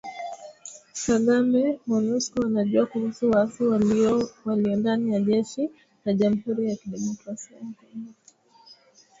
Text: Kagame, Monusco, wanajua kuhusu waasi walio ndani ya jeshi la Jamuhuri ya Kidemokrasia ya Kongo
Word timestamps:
Kagame, 1.05 1.73
Monusco, 1.87 2.39
wanajua 2.43 2.85
kuhusu 2.85 3.31
waasi 3.31 3.63
walio 4.43 4.75
ndani 4.77 5.13
ya 5.13 5.19
jeshi 5.19 5.69
la 6.05 6.13
Jamuhuri 6.13 6.69
ya 6.69 6.75
Kidemokrasia 6.75 7.57
ya 7.57 7.63
Kongo 7.63 8.13